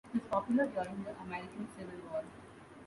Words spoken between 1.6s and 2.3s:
Civil War.